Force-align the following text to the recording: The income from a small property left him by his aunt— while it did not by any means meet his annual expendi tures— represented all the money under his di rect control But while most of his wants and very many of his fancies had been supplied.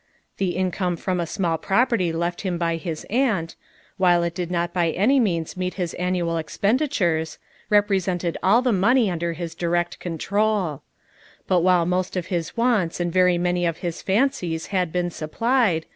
The 0.37 0.55
income 0.55 0.95
from 0.97 1.19
a 1.19 1.27
small 1.27 1.59
property 1.59 2.11
left 2.11 2.41
him 2.41 2.57
by 2.57 2.77
his 2.77 3.05
aunt— 3.11 3.55
while 3.97 4.23
it 4.23 4.33
did 4.33 4.49
not 4.49 4.73
by 4.73 4.89
any 4.89 5.19
means 5.19 5.55
meet 5.55 5.75
his 5.75 5.93
annual 5.93 6.37
expendi 6.37 6.87
tures— 6.89 7.37
represented 7.79 8.35
all 8.41 8.63
the 8.63 8.71
money 8.73 9.11
under 9.11 9.33
his 9.33 9.53
di 9.53 9.67
rect 9.67 9.99
control 9.99 10.81
But 11.45 11.59
while 11.61 11.85
most 11.85 12.17
of 12.17 12.25
his 12.33 12.57
wants 12.57 12.99
and 12.99 13.13
very 13.13 13.37
many 13.37 13.63
of 13.67 13.77
his 13.85 14.01
fancies 14.01 14.65
had 14.73 14.91
been 14.91 15.11
supplied. 15.11 15.85